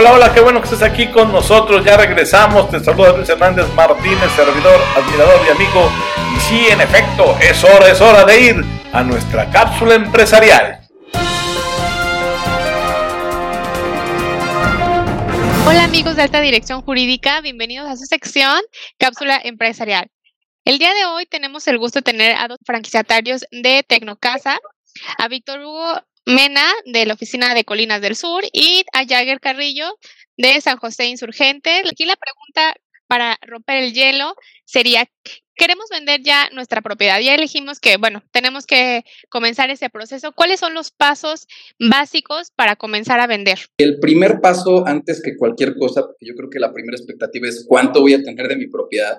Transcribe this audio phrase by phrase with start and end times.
[0.00, 1.84] Hola, hola, qué bueno que estés aquí con nosotros.
[1.84, 2.70] Ya regresamos.
[2.70, 5.90] Te saluda Luis Hernández Martínez, servidor, admirador y amigo.
[6.34, 8.64] Y sí, en efecto, es hora, es hora de ir
[8.94, 10.88] a nuestra cápsula empresarial.
[15.68, 18.58] Hola amigos de Alta Dirección Jurídica, bienvenidos a su sección
[18.98, 20.10] Cápsula Empresarial.
[20.64, 24.60] El día de hoy tenemos el gusto de tener a dos franquiciatarios de Tecnocasa,
[25.18, 26.00] a Víctor Hugo
[26.30, 29.98] Mena de la oficina de Colinas del Sur y a Jagger Carrillo
[30.36, 31.82] de San José Insurgente.
[31.90, 35.10] Aquí la pregunta para romper el hielo sería,
[35.56, 37.18] queremos vender ya nuestra propiedad.
[37.18, 40.30] Ya elegimos que, bueno, tenemos que comenzar ese proceso.
[40.30, 41.48] ¿Cuáles son los pasos
[41.80, 43.58] básicos para comenzar a vender?
[43.78, 47.64] El primer paso, antes que cualquier cosa, porque yo creo que la primera expectativa es
[47.66, 49.16] cuánto voy a tener de mi propiedad.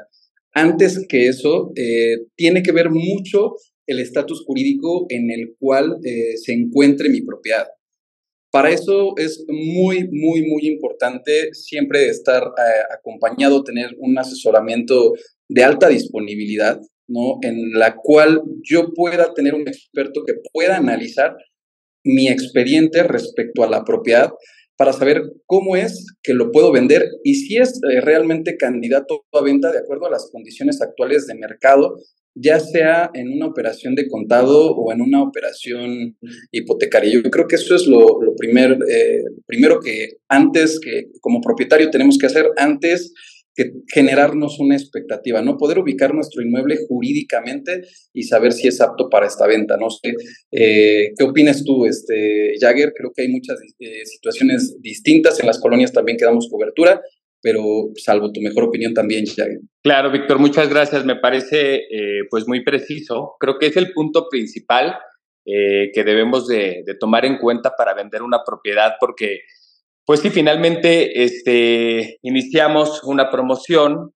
[0.54, 3.56] Antes que eso, eh, tiene que ver mucho
[3.92, 7.68] el estatus jurídico en el cual eh, se encuentre mi propiedad.
[8.52, 15.14] Para eso es muy, muy, muy importante siempre estar eh, acompañado, tener un asesoramiento
[15.48, 17.38] de alta disponibilidad, ¿no?
[17.42, 21.36] En la cual yo pueda tener un experto que pueda analizar
[22.04, 24.32] mi expediente respecto a la propiedad
[24.82, 29.42] para saber cómo es que lo puedo vender y si es eh, realmente candidato a
[29.44, 31.98] venta de acuerdo a las condiciones actuales de mercado
[32.36, 36.18] ya sea en una operación de contado o en una operación
[36.52, 37.12] hipotecaria.
[37.14, 42.18] Yo creo que eso es lo, primer, eh, primero que antes, que como propietario tenemos
[42.18, 43.14] que hacer antes
[43.54, 45.58] que generarnos una expectativa, ¿no?
[45.58, 47.82] Poder ubicar nuestro inmueble jurídicamente
[48.14, 49.78] y saber si es apto para esta venta.
[49.78, 50.14] No sé,
[50.52, 52.94] eh, ¿qué opinas tú, este, Jagger?
[52.96, 57.02] Creo que hay muchas eh, situaciones distintas, en las colonias también que damos cobertura,
[57.42, 59.60] pero salvo tu mejor opinión también, Jagger.
[59.84, 61.06] Claro, Víctor, muchas gracias.
[61.06, 63.36] Me parece eh, pues muy preciso.
[63.40, 64.96] Creo que es el punto principal
[65.46, 69.40] eh, que debemos de, tomar en cuenta para vender una propiedad, porque
[70.06, 74.14] pues si finalmente este, iniciamos una promoción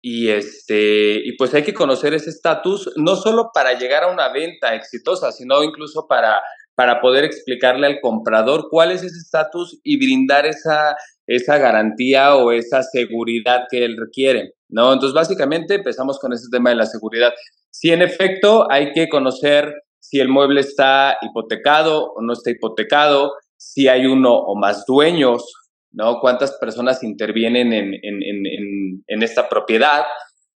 [0.00, 4.32] y, este, y pues hay que conocer ese estatus, no solo para llegar a una
[4.32, 6.40] venta exitosa, sino incluso para
[6.78, 10.94] para poder explicarle al comprador cuál es ese estatus y brindar esa,
[11.26, 14.92] esa garantía o esa seguridad que él requiere, ¿no?
[14.92, 17.32] Entonces, básicamente empezamos con ese tema de la seguridad.
[17.72, 23.32] Si en efecto hay que conocer si el mueble está hipotecado o no está hipotecado,
[23.56, 25.52] si hay uno o más dueños,
[25.90, 26.20] ¿no?
[26.20, 30.04] Cuántas personas intervienen en, en, en, en esta propiedad,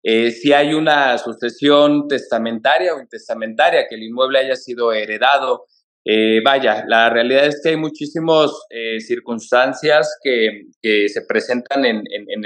[0.03, 5.65] eh, si hay una sucesión testamentaria o intestamentaria, que el inmueble haya sido heredado
[6.03, 12.03] eh, vaya, la realidad es que hay muchísimas eh, circunstancias que, se presentan en,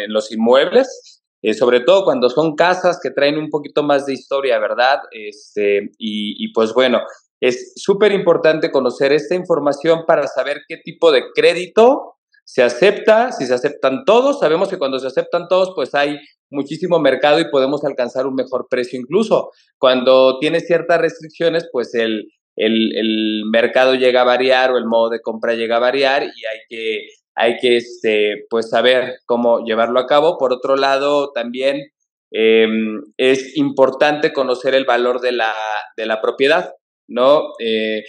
[0.08, 4.60] los inmuebles, eh, sobre todo cuando son casas que traen un poquito más de historia,
[4.60, 5.00] ¿verdad?
[5.12, 7.02] Este, y, pues bueno,
[7.40, 13.46] es súper importante conocer esta información para saber qué tipo de crédito se acepta, si
[13.46, 16.20] se aceptan todos, sabemos que cuando se aceptan todos, pues hay
[16.52, 19.50] muchísimo mercado y podemos alcanzar un mejor precio incluso.
[19.80, 25.22] Cuando tiene ciertas restricciones, pues el, el, mercado llega a variar o el modo de
[25.22, 30.08] compra llega a variar y hay que, hay que este, pues saber cómo llevarlo a
[30.08, 30.38] cabo.
[30.38, 31.92] Por otro lado, también
[32.32, 35.54] em, es importante conocer el valor de la,
[35.98, 36.74] de la propiedad,
[37.08, 37.54] ¿no?
[37.60, 38.04] Eh,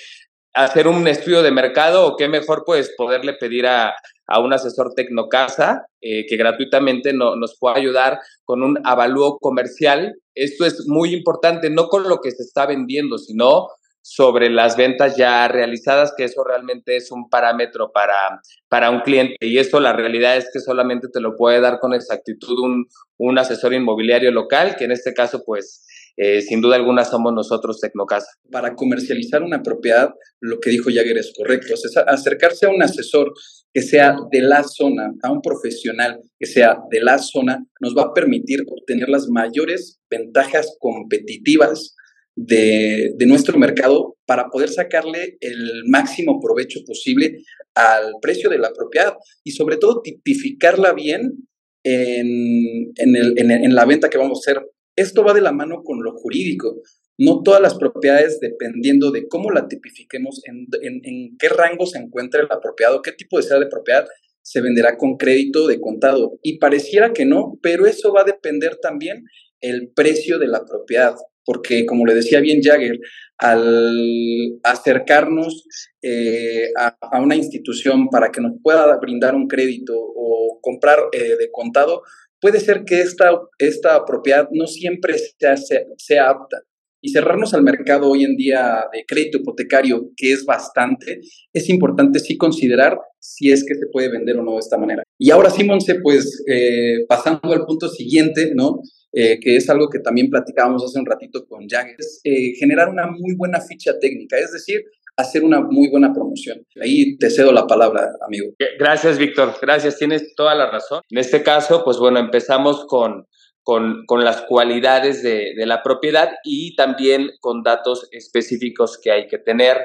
[0.55, 3.95] hacer un estudio de mercado o qué mejor pues poderle pedir a,
[4.27, 10.17] a un asesor Tecnocasa eh, que gratuitamente no, nos pueda ayudar con un avalúo comercial.
[10.35, 13.69] Esto es muy importante, no con lo que se está vendiendo, sino
[14.09, 19.35] sobre las ventas ya realizadas, que eso realmente es un parámetro para, para un cliente.
[19.41, 22.87] Y esto la realidad es que solamente te lo puede dar con exactitud un,
[23.19, 25.85] un asesor inmobiliario local, que en este caso, pues,
[26.17, 28.29] eh, sin duda alguna somos nosotros Tecnocasa.
[28.53, 31.75] Para comercializar una propiedad, lo que dijo Jagger es correcto.
[31.75, 33.33] Es acercarse a un asesor
[33.75, 38.03] que sea de la zona, a un profesional que sea de la zona, nos va
[38.03, 41.97] a permitir obtener las mayores ventajas competitivas
[42.37, 47.39] de, nuestro mercado para poder sacarle el máximo provecho posible
[47.75, 51.49] al precio de la propiedad y sobre todo tipificarla bien
[51.83, 54.67] en, en, la venta que vamos a hacer.
[54.97, 56.81] Esto va de la mano con lo jurídico.
[57.19, 62.43] No todas las propiedades, dependiendo de cómo la tipifiquemos, en, en qué rango se encuentra
[62.43, 64.07] la propiedad qué tipo de sea de propiedad,
[64.43, 66.39] se venderá con crédito de contado.
[66.43, 69.25] Y pareciera que no, pero eso va a depender también
[69.61, 71.15] el precio de la propiedad
[71.47, 72.99] porque como le decía bien Jagger,
[73.39, 75.67] al acercarnos
[76.03, 81.51] eh, a, una institución para que nos pueda brindar un crédito o comprar eh, de
[81.51, 82.03] contado,
[82.41, 86.63] puede ser que esta, esta propiedad no siempre sea, sea, apta.
[87.01, 91.21] Y cerrarnos al mercado hoy en día de crédito hipotecario, que es bastante,
[91.53, 95.03] es importante sí considerar si es que se puede vender o no de esta manera.
[95.19, 98.81] Y ahora sí, Monse, pues eh, pasando al punto siguiente, ¿no?
[99.13, 102.89] Eh, que es algo que también platicábamos hace un ratito con Jack, es eh, generar
[102.89, 104.83] una muy buena ficha técnica, es decir,
[105.17, 106.63] hacer una muy buena promoción.
[106.81, 108.49] Ahí te cedo la palabra, amigo.
[108.79, 109.55] Gracias, Víctor.
[109.61, 111.01] Gracias, tienes toda la razón.
[111.09, 113.27] En este caso, pues bueno, empezamos con,
[113.67, 119.27] con, con las cualidades de, de, la propiedad y también con datos específicos que hay
[119.27, 119.79] que tener,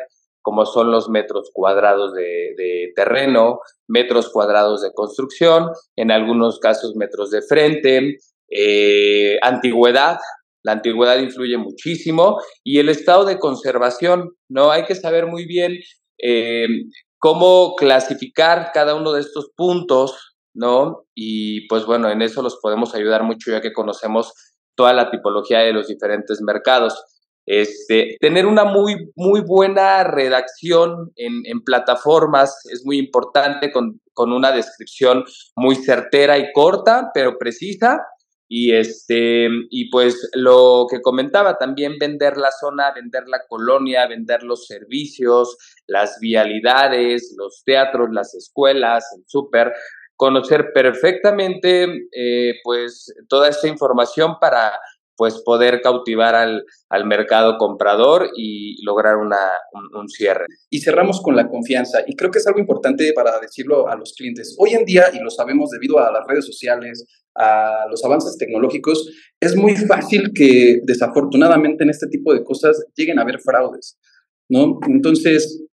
[0.44, 7.32] como son los metros cuadrados de, terreno, metros cuadrados de construcción, en algunos casos metros
[7.32, 8.18] de frente,
[8.52, 10.20] eh, antigüedad,
[10.62, 14.70] la antigüedad influye muchísimo y el estado de conservación, ¿no?
[14.70, 15.80] Hay que saber muy bien
[16.20, 16.68] eh,
[17.18, 21.06] cómo clasificar cada uno de estos puntos, ¿no?
[21.16, 24.34] Y pues bueno, en eso los podemos ayudar mucho ya que conocemos
[24.76, 27.04] toda la tipología de los diferentes mercados.
[27.46, 34.52] Este, tener una muy, muy buena redacción en, plataformas es muy importante con, con, una
[34.52, 35.26] descripción
[35.56, 38.00] muy certera y corta, pero precisa,
[38.54, 44.44] y, este, y pues lo que comentaba, también vender la zona, vender la colonia, vender
[44.44, 45.58] los servicios,
[45.88, 49.72] las vialidades, los teatros, las escuelas, el súper,
[50.22, 54.72] conocer perfectamente eh, pues toda esta información para
[55.18, 60.46] pues poder cautivar al, al mercado comprador y lograr una, un, un, cierre.
[60.70, 62.04] Y cerramos con la confianza.
[62.06, 64.56] Y creo que es algo importante para decirlo a los clientes.
[64.60, 67.04] Hoy en día, y lo sabemos debido a las redes sociales,
[67.36, 73.18] a los avances tecnológicos, es muy fácil que desafortunadamente en este tipo de cosas lleguen
[73.18, 73.98] a haber fraudes,
[74.50, 74.78] ¿no?
[74.88, 75.64] Entonces,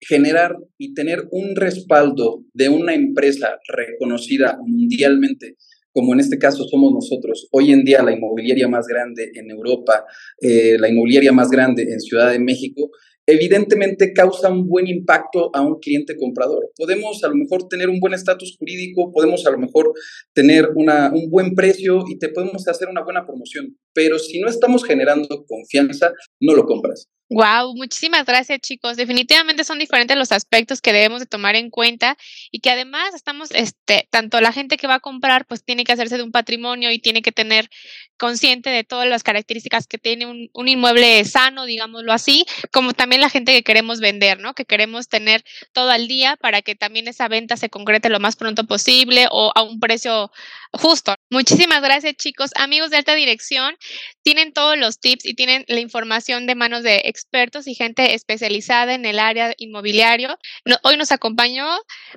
[0.00, 5.56] generar y tener un respaldo de una empresa reconocida mundialmente,
[5.92, 10.04] como en este caso somos nosotros, hoy en día la inmobiliaria más grande en Europa,
[10.40, 12.90] eh, la inmobiliaria más grande en Ciudad de México,
[13.26, 16.70] evidentemente causa un buen impacto a un cliente comprador.
[16.76, 19.92] Podemos a lo mejor tener un buen estatus jurídico, podemos a lo mejor
[20.32, 24.48] tener una, un buen precio y te podemos hacer una buena promoción, pero si no
[24.48, 27.08] estamos generando confianza, no lo compras.
[27.28, 28.96] Wow, muchísimas gracias chicos.
[28.96, 32.16] Definitivamente son diferentes los aspectos que debemos de tomar en cuenta
[32.52, 35.92] y que además estamos, este, tanto la gente que va a comprar, pues tiene que
[35.92, 37.68] hacerse de un patrimonio y tiene que tener
[38.16, 43.20] consciente de todas las características que tiene un, un inmueble sano, digámoslo así, como también
[43.20, 44.54] la gente que queremos vender, ¿no?
[44.54, 45.42] Que queremos tener
[45.72, 49.50] todo al día para que también esa venta se concrete lo más pronto posible o
[49.56, 50.30] a un precio
[50.72, 51.15] justo.
[51.28, 52.50] Muchísimas gracias chicos.
[52.54, 53.74] Amigos de alta dirección,
[54.22, 58.94] tienen todos los tips y tienen la información de manos de expertos y gente especializada
[58.94, 60.38] en el área inmobiliario.
[60.84, 61.66] Hoy nos acompañó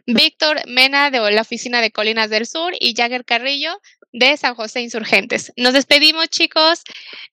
[0.05, 3.79] Víctor Mena de la oficina de Colinas del Sur y Jagger Carrillo
[4.11, 5.53] de San José Insurgentes.
[5.57, 6.83] Nos despedimos chicos.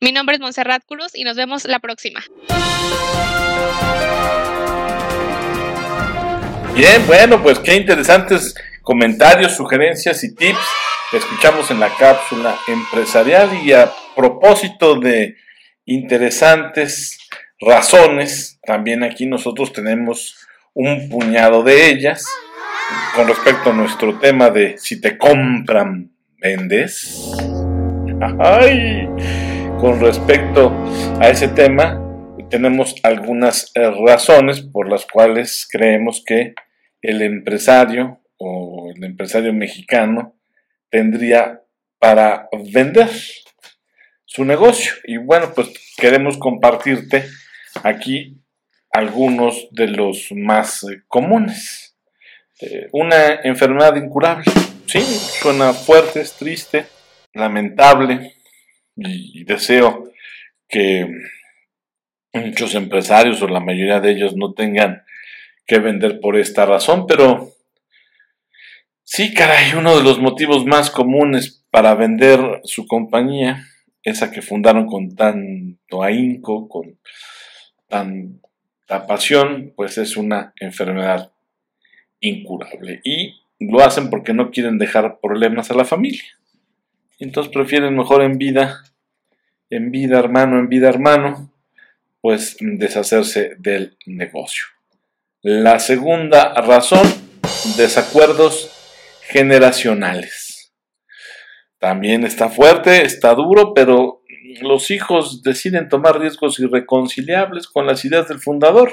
[0.00, 2.25] Mi nombre es Montserrat Cruz y nos vemos la próxima.
[6.75, 10.58] Bien, bueno, pues qué interesantes comentarios, sugerencias y tips
[11.12, 15.36] escuchamos en la cápsula empresarial y a propósito de
[15.84, 17.18] interesantes
[17.60, 20.36] razones, también aquí nosotros tenemos
[20.74, 22.26] un puñado de ellas
[23.14, 27.32] con respecto a nuestro tema de si te compran, vendes.
[28.38, 29.08] Ay,
[29.78, 30.72] con respecto
[31.20, 32.02] a ese tema,
[32.50, 36.54] tenemos algunas razones por las cuales creemos que
[37.02, 40.34] el empresario o el empresario mexicano
[40.90, 41.62] tendría
[41.99, 43.11] para vender
[44.25, 44.93] su negocio.
[45.05, 47.25] Y bueno, pues queremos compartirte
[47.83, 48.37] aquí
[48.90, 51.97] algunos de los más eh, comunes.
[52.61, 54.45] Eh, una enfermedad incurable.
[54.87, 56.87] Sí, suena fuerte, es triste,
[57.35, 58.35] lamentable
[58.97, 60.11] y, y deseo
[60.69, 61.09] que
[62.33, 65.05] muchos empresarios o la mayoría de ellos no tengan
[65.66, 67.55] que vender por esta razón, pero
[69.06, 73.64] sí, caray, uno de los motivos más comunes para vender su compañía,
[74.02, 76.98] esa que fundaron con tanto ahínco, con
[77.88, 81.32] tanta pasión, pues es una enfermedad
[82.20, 83.00] incurable.
[83.04, 86.25] Y lo hacen porque no quieren dejar problemas a la familia.
[87.18, 88.82] Entonces prefieren mejor en vida,
[89.70, 91.50] en vida hermano, en vida hermano,
[92.20, 94.64] pues deshacerse del negocio.
[95.42, 97.06] La segunda razón,
[97.76, 98.75] desacuerdos
[99.28, 100.73] generacionales.
[101.78, 104.23] También está fuerte, está duro, pero
[104.62, 108.92] los hijos deciden tomar riesgos irreconciliables con las ideas del fundador.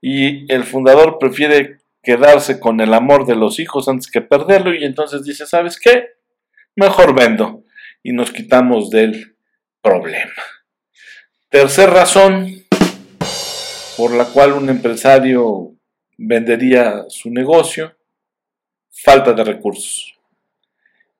[0.00, 4.84] Y el fundador prefiere quedarse con el amor de los hijos antes que perderlo y
[4.84, 6.08] entonces dice, ¿sabes qué?
[6.76, 7.64] Mejor vendo
[8.02, 9.36] y nos quitamos del
[9.80, 10.42] problema.
[11.48, 12.64] Tercer razón
[13.96, 15.74] por la cual un empresario
[16.18, 17.96] vendería su negocio,
[19.02, 20.14] falta de recursos.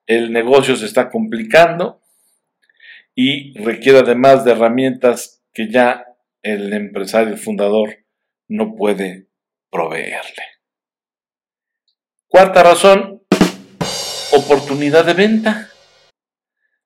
[0.05, 2.01] El negocio se está complicando
[3.13, 6.05] y requiere además de herramientas que ya
[6.41, 7.97] el empresario, fundador,
[8.47, 9.27] no puede
[9.71, 10.43] proveerle.
[12.27, 13.23] Cuarta razón,
[14.31, 15.69] oportunidad de venta.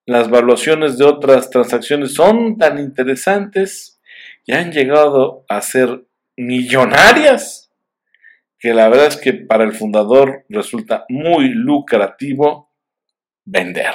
[0.06, 4.00] Las valuaciones de otras transacciones son tan interesantes
[4.46, 6.06] y han llegado a ser
[6.36, 7.69] millonarias
[8.60, 12.74] que la verdad es que para el fundador resulta muy lucrativo
[13.44, 13.94] vender.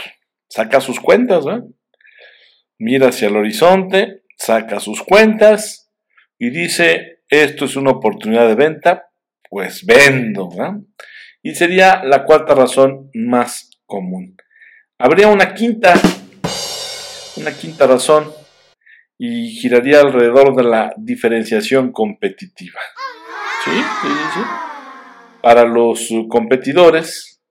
[0.50, 1.46] Saca sus cuentas,
[2.80, 5.92] mira hacia el horizonte, saca sus cuentas
[6.40, 9.12] y dice, esto es una oportunidad de venta,
[9.50, 10.50] pues vendo.
[11.44, 14.36] Y sería la cuarta razón más común.
[14.98, 15.94] Habría una quinta,
[17.38, 18.34] una quinta razón
[19.18, 22.80] y giraría alrededor de la diferenciación competitiva.
[23.66, 23.72] ¿Sí?
[23.72, 24.40] Sí, sí.
[25.42, 27.42] Para los competidores,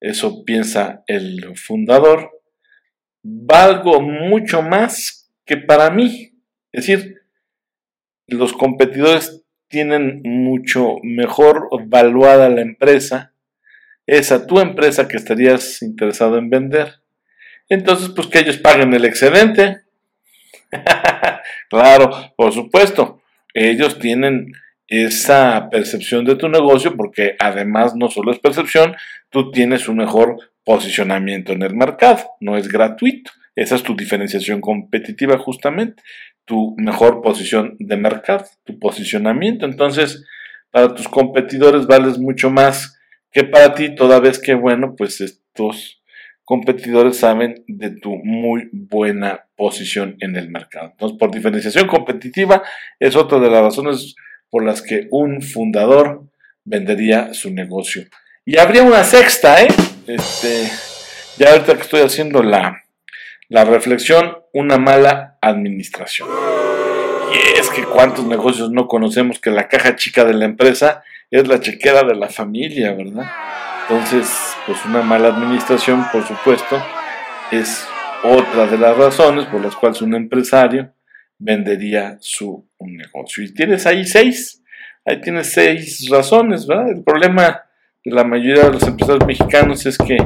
[0.00, 2.30] eso piensa el fundador,
[3.22, 6.32] valgo mucho más que para mí.
[6.72, 7.22] Es decir,
[8.26, 13.32] los competidores tienen mucho mejor valuada la empresa,
[14.06, 17.02] esa tu empresa que estarías interesado en vender.
[17.68, 19.82] Entonces, pues que ellos paguen el excedente.
[21.70, 23.22] claro, por supuesto,
[23.54, 24.52] ellos tienen
[24.92, 28.94] esa percepción de tu negocio porque además no solo es percepción,
[29.30, 33.30] tú tienes un mejor posicionamiento en el mercado, no es gratuito.
[33.56, 36.02] Esa es tu diferenciación competitiva justamente,
[36.44, 39.64] tu mejor posición de mercado, tu posicionamiento.
[39.64, 40.26] Entonces,
[40.70, 42.98] para tus competidores vales mucho más
[43.30, 46.02] que para ti, toda vez que, bueno, pues estos
[46.44, 50.90] competidores saben de tu muy buena posición en el mercado.
[50.90, 52.62] Entonces, por diferenciación competitiva
[53.00, 54.16] es otra de las razones
[54.52, 56.24] por las que un fundador
[56.62, 58.04] vendería su negocio.
[58.44, 59.68] Y habría una sexta, ¿eh?
[60.06, 60.70] Este,
[61.38, 62.82] ya ahorita que estoy haciendo la,
[63.48, 66.28] la reflexión, una mala administración.
[67.32, 71.48] Y es que cuántos negocios no conocemos que la caja chica de la empresa es
[71.48, 73.30] la chequera de la familia, ¿verdad?
[73.88, 74.28] Entonces,
[74.66, 76.76] pues una mala administración, por supuesto,
[77.50, 77.88] es
[78.22, 80.92] otra de las razones por las cuales un empresario
[81.38, 83.42] vendería su negocio.
[83.42, 84.62] Y tienes ahí seis,
[85.04, 86.90] ahí tienes seis razones, ¿verdad?
[86.90, 87.62] El problema
[88.04, 90.16] la mayoría de los empresarios mexicanos es que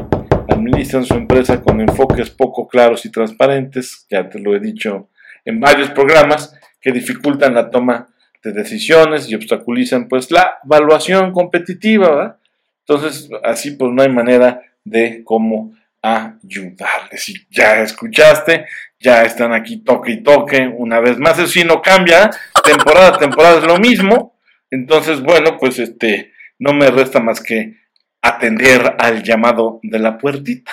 [0.48, 5.10] administran su empresa con enfoques poco claros y transparentes, ya te lo he dicho
[5.44, 8.08] en varios programas, que dificultan la toma
[8.42, 12.38] de decisiones y obstaculizan pues la evaluación competitiva,
[12.86, 17.22] Entonces, así pues no hay manera de cómo ayudarles.
[17.22, 18.66] Si ya escuchaste,
[19.00, 22.30] ya están aquí toque y toque, una vez más, eso sí no cambia,
[22.64, 24.38] temporada a temporada es lo mismo.
[24.70, 27.76] Entonces, bueno, pues este, no me resta más que
[28.22, 30.72] atender al llamado de la puertita,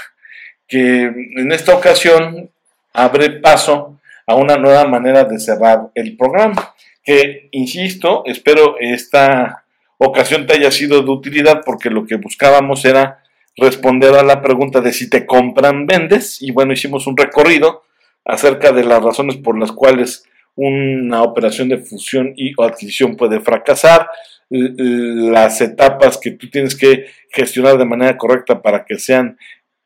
[0.67, 2.49] que en esta ocasión
[2.93, 9.65] abre paso a una nueva manera de cerrar el programa, que, insisto, espero esta
[9.97, 13.22] ocasión te haya sido de utilidad porque lo que buscábamos era
[13.57, 17.83] responder a la pregunta de si te compran, vendes, y bueno, hicimos un recorrido
[18.25, 23.39] acerca de las razones por las cuales una operación de fusión y o adquisición puede
[23.39, 24.07] fracasar,
[24.49, 29.37] las etapas que tú tienes que gestionar de manera correcta para que sean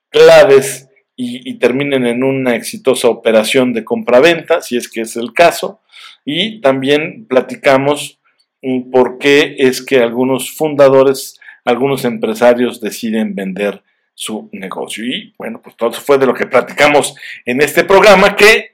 [0.10, 5.82] claves y, terminen en una exitosa operación de compra-venta, si es que es el caso.
[6.24, 8.20] Y también platicamos
[8.62, 11.37] mm, por qué es que algunos fundadores,
[11.68, 13.84] algunos empresarios deciden vender
[14.14, 15.04] su negocio.
[15.06, 17.14] Y bueno, pues todo eso fue de lo que platicamos
[17.46, 18.72] en este programa que,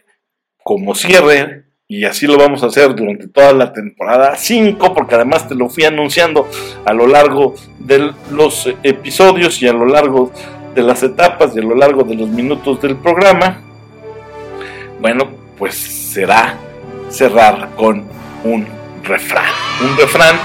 [0.64, 5.48] como cierre, y así lo vamos a hacer durante toda la temporada 5, porque además
[5.48, 6.48] te lo fui anunciando
[6.86, 10.32] a lo largo de los episodios y a lo largo
[10.76, 13.60] de las etapas y a lo largo de los minutos del programa.
[15.02, 16.58] Bueno, pues será
[17.10, 18.06] cerrar con
[18.44, 18.68] un
[19.04, 19.52] refrán.
[19.82, 20.36] Un refrán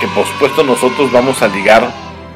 [0.00, 1.90] que por supuesto nosotros vamos a ligar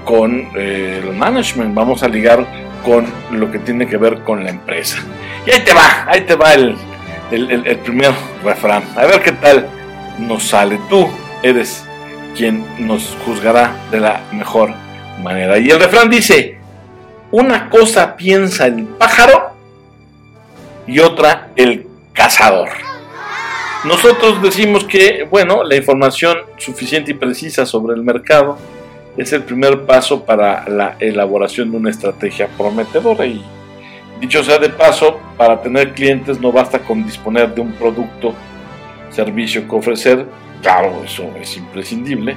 [0.05, 2.47] con eh, el management, vamos a ligar
[2.85, 4.99] con lo que tiene que ver con la empresa.
[5.47, 6.77] Y ahí te va, ahí te va el,
[7.31, 8.13] el, primer
[8.43, 8.83] refrán.
[8.97, 9.69] A ver qué tal
[10.19, 10.79] nos sale.
[10.89, 11.09] Tú
[11.43, 11.85] eres
[12.37, 14.73] quien nos juzgará de la mejor
[15.23, 15.59] manera.
[15.59, 16.59] Y el refrán dice,
[17.31, 19.51] una cosa piensa el pájaro
[20.87, 22.71] y otra el cazador.
[23.85, 28.59] Nosotros decimos que, bueno, la información suficiente y precisa sobre el mercado
[29.17, 33.45] es el primer paso para la elaboración de una estrategia prometedora y
[34.21, 38.35] Dicho sea de paso, para tener clientes no basta con disponer de un producto,
[39.11, 40.27] servicio que ofrecer,
[40.61, 42.37] claro, eso es imprescindible,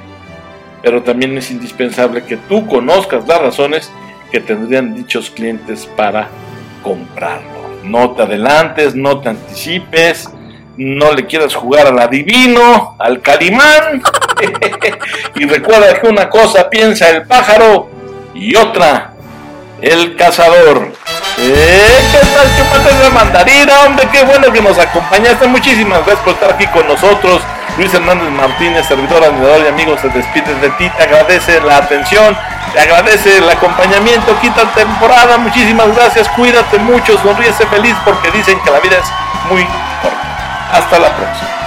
[0.80, 3.90] pero también es indispensable que tú conozcas las razones
[4.30, 6.28] que tendrían dichos clientes para
[6.84, 7.50] comprarlo.
[7.82, 10.30] No te adelantes, no te anticipes,
[10.76, 14.02] no le quieras jugar al adivino, al calimán.
[15.34, 17.90] y recuerda que una cosa piensa el pájaro
[18.34, 19.12] y otra
[19.80, 20.92] el cazador.
[21.38, 23.80] Eh, ¿Qué tal chupates de mandarina?
[23.82, 25.46] Hombre, qué bueno que nos acompañaste.
[25.48, 27.42] Muchísimas gracias por estar aquí con nosotros.
[27.76, 30.88] Luis Hernández Martínez, servidor, admirador y amigo, se despide de ti.
[30.96, 32.36] Te agradece la atención,
[32.72, 34.38] te agradece el acompañamiento.
[34.40, 35.38] Quita temporada.
[35.38, 36.28] Muchísimas gracias.
[36.28, 39.64] Cuídate mucho, sonríese feliz porque dicen que la vida es muy
[40.00, 40.21] corta.
[40.72, 41.61] Hasta la próxima.